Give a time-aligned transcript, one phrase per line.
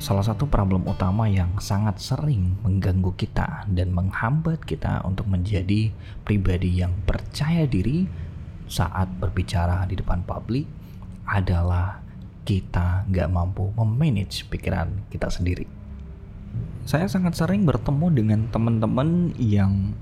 [0.00, 5.92] salah satu problem utama yang sangat sering mengganggu kita dan menghambat kita untuk menjadi
[6.24, 8.08] pribadi yang percaya diri
[8.64, 10.64] saat berbicara di depan publik
[11.28, 12.00] adalah
[12.48, 15.68] kita nggak mampu memanage pikiran kita sendiri.
[16.88, 19.92] Saya sangat sering bertemu dengan teman-teman yang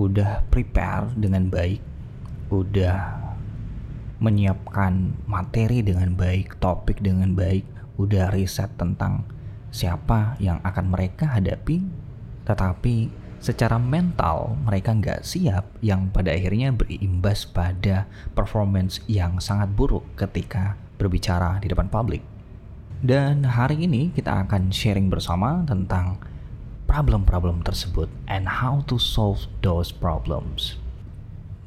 [0.00, 1.84] udah prepare dengan baik,
[2.48, 3.28] udah
[4.24, 9.26] menyiapkan materi dengan baik, topik dengan baik, udah riset tentang
[9.68, 11.84] siapa yang akan mereka hadapi,
[12.48, 20.02] tetapi secara mental mereka nggak siap yang pada akhirnya berimbas pada performance yang sangat buruk
[20.18, 22.22] ketika berbicara di depan publik.
[22.98, 26.18] Dan hari ini kita akan sharing bersama tentang
[26.90, 30.80] problem-problem tersebut and how to solve those problems.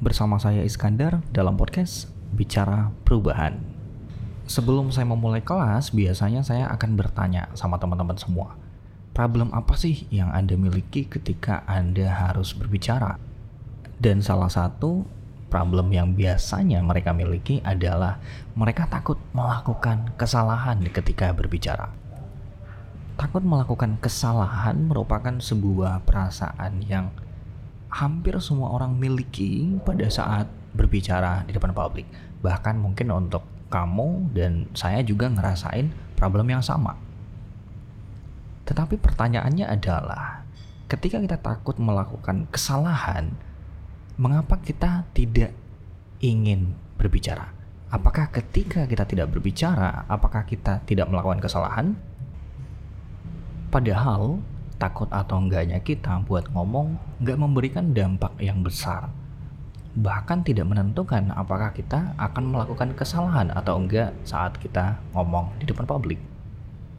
[0.02, 3.71] Bersama saya Iskandar dalam podcast Bicara Perubahan.
[4.50, 8.58] Sebelum saya memulai kelas, biasanya saya akan bertanya sama teman-teman semua.
[9.12, 13.20] Problem apa sih yang Anda miliki ketika Anda harus berbicara?
[14.02, 15.06] Dan salah satu
[15.52, 18.16] problem yang biasanya mereka miliki adalah
[18.56, 21.92] mereka takut melakukan kesalahan ketika berbicara.
[23.20, 27.12] Takut melakukan kesalahan merupakan sebuah perasaan yang
[27.92, 32.08] hampir semua orang miliki pada saat berbicara di depan publik.
[32.40, 35.88] Bahkan mungkin untuk kamu dan saya juga ngerasain
[36.20, 37.00] problem yang sama.
[38.68, 40.44] Tetapi pertanyaannya adalah,
[40.92, 43.32] ketika kita takut melakukan kesalahan,
[44.20, 45.56] mengapa kita tidak
[46.20, 47.48] ingin berbicara?
[47.88, 51.96] Apakah ketika kita tidak berbicara, apakah kita tidak melakukan kesalahan?
[53.72, 54.44] Padahal
[54.76, 59.21] takut atau enggaknya kita buat ngomong nggak memberikan dampak yang besar
[59.92, 65.84] bahkan tidak menentukan apakah kita akan melakukan kesalahan atau enggak saat kita ngomong di depan
[65.84, 66.20] publik.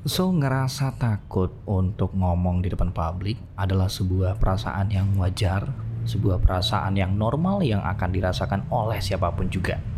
[0.04, 5.72] So, ngerasa takut untuk ngomong di depan publik adalah sebuah perasaan yang wajar,
[6.04, 9.93] sebuah perasaan yang normal yang akan dirasakan oleh siapa pun juga.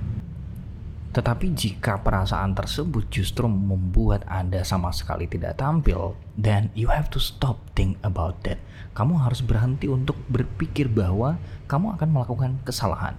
[1.16, 7.24] Tetapi jika perasaan tersebut justru membuat Anda sama sekali tidak tampil, then you have to
[7.24, 8.60] stop think about that.
[9.00, 11.40] Kamu harus berhenti untuk berpikir bahwa
[11.72, 13.16] kamu akan melakukan kesalahan.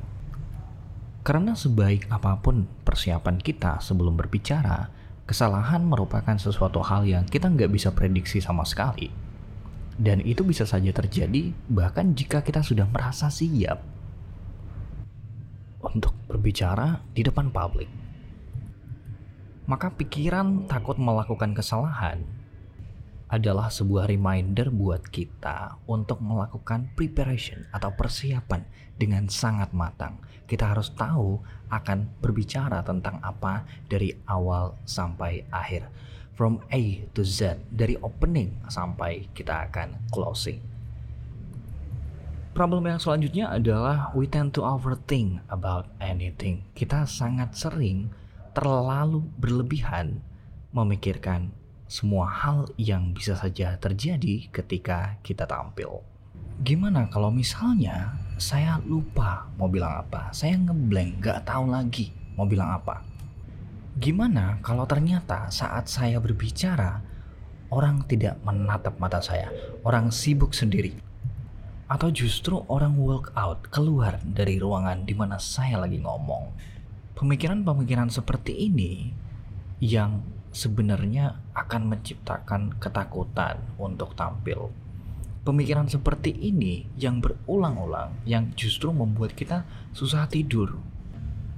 [1.24, 4.92] Karena sebaik apa pun persiapan kita sebelum berbicara,
[5.24, 9.08] kesalahan merupakan sesuatu hal yang kita nggak bisa prediksi sama sekali.
[9.96, 13.95] Dan itu bisa saja terjadi bahkan jika kita sudah merasa siap
[15.84, 17.88] untuk berbicara di depan publik.
[19.66, 22.22] Maka pikiran takut melakukan kesalahan
[23.26, 28.62] adalah sebuah reminder buat kita untuk melakukan preparation atau persiapan
[28.94, 30.22] dengan sangat matang.
[30.46, 35.90] Kita harus tahu akan berbicara tentang apa dari awal sampai akhir.
[36.38, 40.75] From A to Z, dari opening sampai kita akan closing.
[42.56, 46.64] Problem yang selanjutnya adalah we tend to overthink about anything.
[46.72, 48.08] Kita sangat sering
[48.56, 50.24] terlalu berlebihan
[50.72, 51.52] memikirkan
[51.84, 56.00] semua hal yang bisa saja terjadi ketika kita tampil.
[56.64, 62.08] Gimana kalau misalnya saya lupa mau bilang apa, saya ngeblank, gak tahu lagi
[62.40, 63.04] mau bilang apa.
[64.00, 67.04] Gimana kalau ternyata saat saya berbicara,
[67.68, 69.52] orang tidak menatap mata saya,
[69.84, 71.04] orang sibuk sendiri,
[71.86, 76.50] atau justru orang walk out keluar dari ruangan di mana saya lagi ngomong.
[77.14, 79.14] Pemikiran-pemikiran seperti ini
[79.78, 84.74] yang sebenarnya akan menciptakan ketakutan untuk tampil.
[85.46, 89.62] Pemikiran seperti ini yang berulang-ulang yang justru membuat kita
[89.94, 90.82] susah tidur.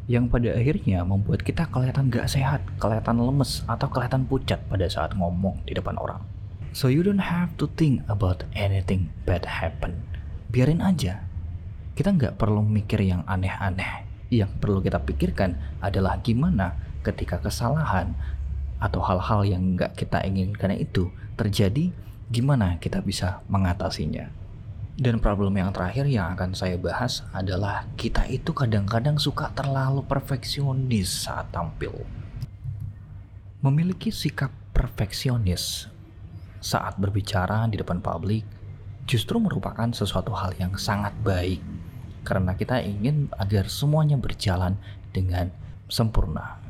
[0.09, 5.17] Yang pada akhirnya membuat kita kelihatan gak sehat, kelihatan lemes, atau kelihatan pucat pada saat
[5.17, 6.21] ngomong di depan orang.
[6.77, 10.18] So you don't have to think about anything bad happen
[10.49, 11.25] biarin aja.
[11.93, 14.09] Kita nggak perlu mikir yang aneh-aneh.
[14.29, 18.13] Yang perlu kita pikirkan adalah gimana ketika kesalahan
[18.81, 21.93] atau hal-hal yang nggak kita inginkan itu terjadi,
[22.29, 24.29] gimana kita bisa mengatasinya.
[24.99, 31.29] Dan problem yang terakhir yang akan saya bahas adalah kita itu kadang-kadang suka terlalu perfeksionis
[31.29, 31.95] saat tampil.
[33.63, 35.87] Memiliki sikap perfeksionis
[36.59, 38.58] saat berbicara di depan publik
[39.09, 41.65] justru merupakan sesuatu hal yang sangat baik
[42.29, 44.77] karena kita ingin agar semuanya berjalan
[45.17, 45.49] dengan
[45.89, 46.61] sempurna.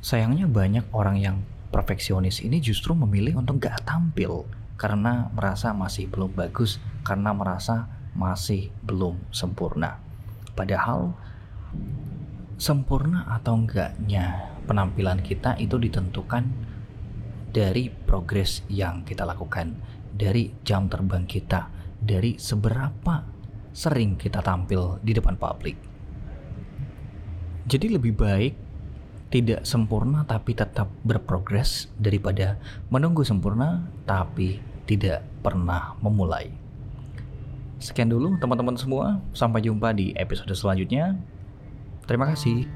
[0.00, 1.36] Sayangnya banyak orang yang
[1.68, 4.48] perfeksionis ini justru memilih untuk gak tampil
[4.80, 7.84] karena merasa masih belum bagus, karena merasa
[8.16, 10.00] masih belum sempurna.
[10.56, 11.12] Padahal
[12.56, 16.48] sempurna atau enggaknya penampilan kita itu ditentukan
[17.52, 19.76] dari progres yang kita lakukan,
[20.20, 23.24] dari jam terbang kita, dari seberapa
[23.72, 25.80] sering kita tampil di depan publik.
[27.64, 28.52] Jadi lebih baik
[29.32, 32.60] tidak sempurna tapi tetap berprogres daripada
[32.92, 36.50] menunggu sempurna tapi tidak pernah memulai.
[37.80, 41.16] Sekian dulu teman-teman semua, sampai jumpa di episode selanjutnya.
[42.04, 42.68] Terima kasih.